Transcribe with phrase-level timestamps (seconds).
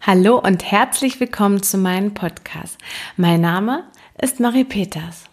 [0.00, 2.76] Hallo und herzlich willkommen zu meinem Podcast.
[3.16, 3.84] Mein Name
[4.20, 5.24] ist Marie Peters.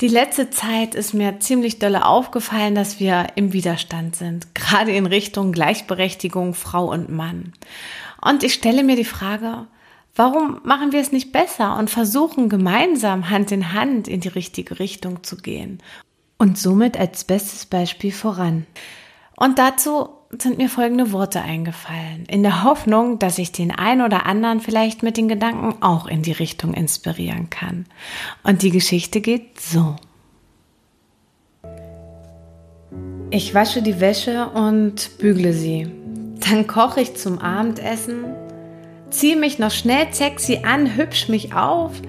[0.00, 5.06] Die letzte Zeit ist mir ziemlich dolle aufgefallen, dass wir im Widerstand sind, gerade in
[5.06, 7.54] Richtung Gleichberechtigung Frau und Mann.
[8.20, 9.66] Und ich stelle mir die Frage,
[10.14, 14.78] warum machen wir es nicht besser und versuchen gemeinsam Hand in Hand in die richtige
[14.78, 15.82] Richtung zu gehen
[16.38, 18.66] und somit als bestes Beispiel voran.
[19.36, 24.26] Und dazu sind mir folgende Worte eingefallen, in der Hoffnung, dass ich den einen oder
[24.26, 27.86] anderen vielleicht mit den Gedanken auch in die Richtung inspirieren kann.
[28.42, 29.96] Und die Geschichte geht so.
[33.30, 35.88] Ich wasche die Wäsche und bügle sie.
[36.48, 38.24] Dann koche ich zum Abendessen,
[39.10, 42.00] ziehe mich noch schnell sexy an, hübsch mich auf,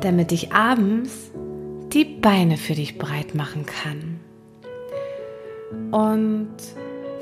[0.00, 1.30] damit ich abends
[1.92, 4.20] die Beine für dich breit machen kann.
[5.90, 6.50] Und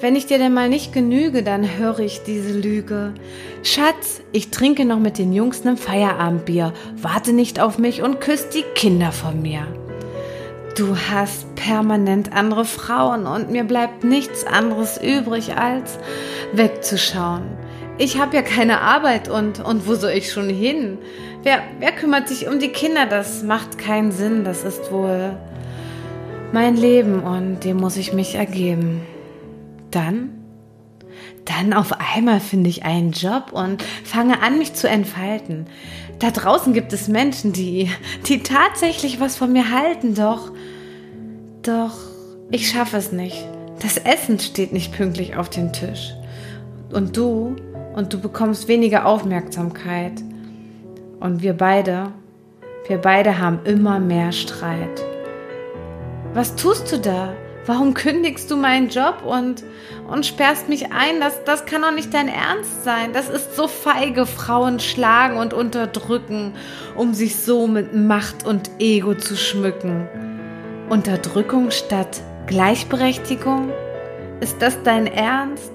[0.01, 3.13] wenn ich dir denn mal nicht genüge, dann höre ich diese Lüge.
[3.63, 8.49] Schatz, ich trinke noch mit den Jungs ein Feierabendbier, warte nicht auf mich und küss
[8.49, 9.67] die Kinder von mir.
[10.77, 15.99] Du hast permanent andere Frauen und mir bleibt nichts anderes übrig, als
[16.55, 17.43] wegzuschauen.
[17.99, 20.97] Ich habe ja keine Arbeit und, und wo soll ich schon hin?
[21.43, 23.05] Wer, wer kümmert sich um die Kinder?
[23.05, 24.45] Das macht keinen Sinn.
[24.45, 25.37] Das ist wohl
[26.53, 29.03] mein Leben und dem muss ich mich ergeben
[29.91, 30.31] dann,
[31.45, 35.67] dann auf einmal finde ich einen Job und fange an, mich zu entfalten.
[36.19, 37.91] Da draußen gibt es Menschen, die,
[38.27, 40.53] die tatsächlich was von mir halten, doch,
[41.63, 41.95] doch,
[42.51, 43.47] ich schaffe es nicht.
[43.81, 46.15] Das Essen steht nicht pünktlich auf dem Tisch.
[46.93, 47.57] Und du,
[47.95, 50.23] und du bekommst weniger Aufmerksamkeit.
[51.21, 52.13] Und wir beide,
[52.89, 55.05] wir beide haben immer mehr Streit.
[56.35, 57.33] Was tust du da?
[57.67, 59.63] Warum kündigst du meinen Job und,
[60.09, 61.21] und sperrst mich ein?
[61.21, 63.13] Das, das kann doch nicht dein Ernst sein.
[63.13, 66.55] Das ist so feige, Frauen schlagen und unterdrücken,
[66.97, 70.09] um sich so mit Macht und Ego zu schmücken.
[70.89, 73.71] Unterdrückung statt Gleichberechtigung?
[74.41, 75.73] Ist das dein Ernst?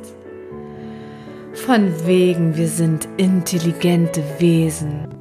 [1.53, 5.14] Von wegen, wir sind intelligente Wesen.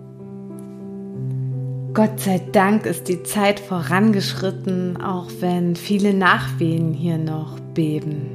[1.95, 8.27] Gott sei Dank ist die Zeit vorangeschritten, auch wenn viele Nachwehen hier noch beben.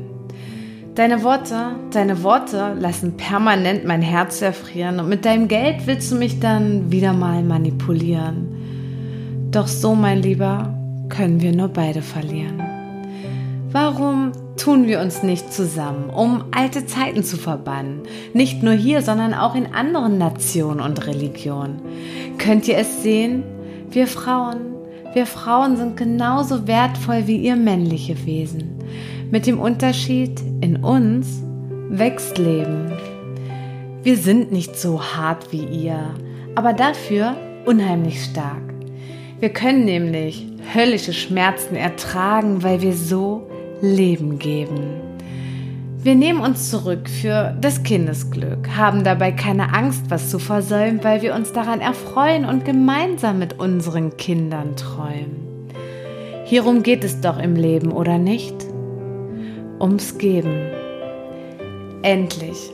[0.95, 6.15] Deine Worte, deine Worte lassen permanent mein Herz erfrieren und mit deinem Geld willst du
[6.15, 8.47] mich dann wieder mal manipulieren.
[9.51, 10.73] Doch so, mein Lieber,
[11.09, 12.61] können wir nur beide verlieren.
[13.71, 18.01] Warum tun wir uns nicht zusammen, um alte Zeiten zu verbannen?
[18.33, 21.79] Nicht nur hier, sondern auch in anderen Nationen und Religionen.
[22.39, 23.43] Könnt ihr es sehen?
[23.91, 24.73] Wir Frauen,
[25.13, 28.79] wir Frauen sind genauso wertvoll wie ihr männliche Wesen.
[29.29, 31.43] Mit dem Unterschied, in uns
[31.89, 32.91] wächst Leben.
[34.01, 36.15] Wir sind nicht so hart wie ihr,
[36.55, 37.35] aber dafür
[37.67, 38.63] unheimlich stark.
[39.39, 43.48] Wir können nämlich höllische Schmerzen ertragen, weil wir so
[43.81, 45.01] Leben geben.
[46.01, 51.21] Wir nehmen uns zurück für das Kindesglück, haben dabei keine Angst, was zu versäumen, weil
[51.21, 55.69] wir uns daran erfreuen und gemeinsam mit unseren Kindern träumen.
[56.45, 58.55] Hierum geht es doch im Leben, oder nicht?
[59.79, 60.71] Ums Geben.
[62.01, 62.71] Endlich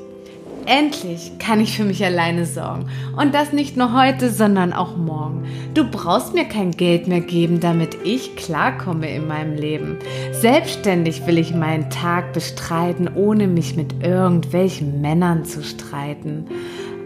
[0.65, 2.87] Endlich kann ich für mich alleine sorgen.
[3.15, 5.45] Und das nicht nur heute, sondern auch morgen.
[5.73, 9.99] Du brauchst mir kein Geld mehr geben, damit ich klarkomme in meinem Leben.
[10.31, 16.45] Selbstständig will ich meinen Tag bestreiten, ohne mich mit irgendwelchen Männern zu streiten.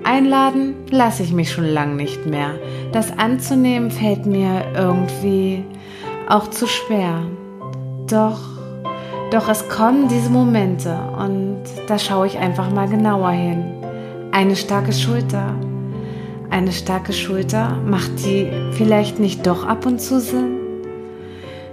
[0.04, 2.52] Einladen lasse ich mich schon lang nicht mehr.
[2.94, 5.64] Das anzunehmen fällt mir irgendwie
[6.30, 7.24] auch zu schwer.
[8.08, 8.59] Doch
[9.32, 13.64] doch es kommen diese Momente und da schaue ich einfach mal genauer hin.
[14.32, 15.56] Eine starke Schulter.
[16.50, 20.58] Eine starke Schulter, macht die vielleicht nicht doch ab und zu Sinn?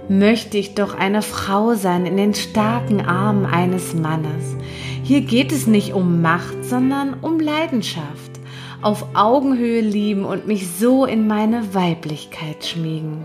[0.07, 4.55] Möchte ich doch eine Frau sein in den starken Armen eines Mannes.
[5.03, 8.31] Hier geht es nicht um Macht, sondern um Leidenschaft.
[8.83, 13.23] Auf Augenhöhe lieben und mich so in meine Weiblichkeit schmiegen.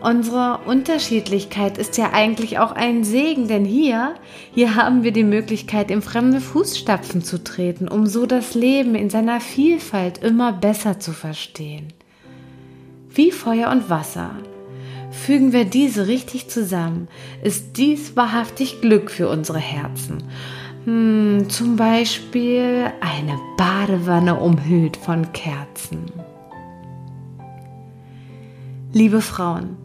[0.00, 4.14] Unsere Unterschiedlichkeit ist ja eigentlich auch ein Segen, denn hier,
[4.54, 9.10] hier haben wir die Möglichkeit, in fremde Fußstapfen zu treten, um so das Leben in
[9.10, 11.92] seiner Vielfalt immer besser zu verstehen.
[13.10, 14.30] Wie Feuer und Wasser.
[15.10, 17.08] Fügen wir diese richtig zusammen,
[17.42, 20.22] ist dies wahrhaftig Glück für unsere Herzen.
[20.86, 26.06] Hm, zum Beispiel eine Badewanne umhüllt von Kerzen.
[28.92, 29.76] Liebe Frauen,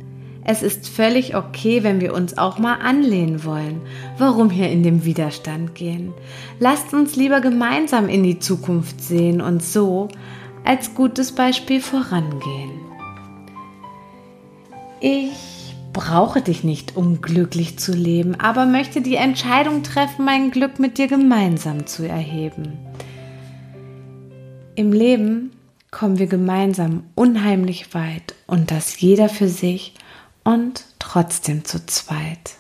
[0.48, 3.82] Es ist völlig okay, wenn wir uns auch mal anlehnen wollen.
[4.20, 6.14] Warum hier in den Widerstand gehen?
[6.60, 10.08] Lasst uns lieber gemeinsam in die Zukunft sehen und so
[10.64, 12.80] als gutes Beispiel vorangehen.
[15.00, 20.78] Ich brauche dich nicht, um glücklich zu leben, aber möchte die Entscheidung treffen, mein Glück
[20.78, 22.74] mit dir gemeinsam zu erheben.
[24.76, 25.52] Im Leben
[25.90, 29.94] kommen wir gemeinsam unheimlich weit und das jeder für sich
[30.46, 32.56] und trotzdem zu zweit.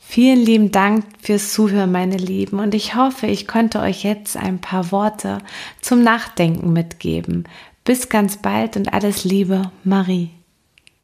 [0.00, 4.60] Vielen lieben Dank fürs Zuhören, meine Lieben, und ich hoffe, ich konnte euch jetzt ein
[4.60, 5.38] paar Worte
[5.80, 7.44] zum Nachdenken mitgeben.
[7.84, 10.30] Bis ganz bald und alles Liebe, Marie.